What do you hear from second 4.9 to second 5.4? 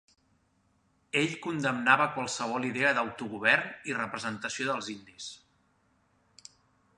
indis.